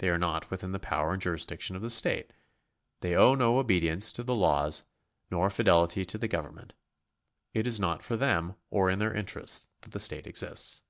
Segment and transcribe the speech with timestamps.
[0.00, 2.34] They are not within the power and jurisdiction of the state;
[3.00, 4.84] they owe no obedience to the laws,
[5.30, 6.74] nor fidelity to the government;
[7.54, 10.82] it is not for them or in their interests that the state exists.